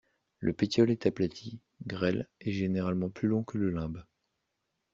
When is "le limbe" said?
3.59-4.03